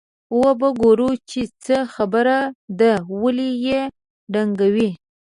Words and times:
وبه 0.39 0.69
ګورو 0.81 1.09
چې 1.29 1.41
څه 1.63 1.77
خبره 1.93 2.37
ده 2.79 2.93
ولې 3.21 3.49
یې 3.65 3.79
ډنګوي. 4.33 4.89